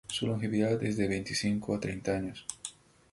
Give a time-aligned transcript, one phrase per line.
[0.07, 2.43] Su longevidad es de veinticinco a treinta años.